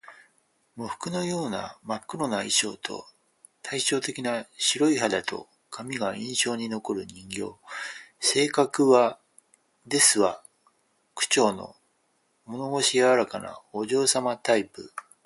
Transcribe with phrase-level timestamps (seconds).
[0.79, 3.05] 喪服のような真っ黒な衣装と、
[3.61, 7.53] 対照的な白い肌と髪が印象に残る人形。
[8.19, 9.19] 性格は
[9.85, 10.43] 「ですわ」
[11.13, 11.75] 口調の
[12.45, 14.91] 物腰柔らかなお嬢様タイプ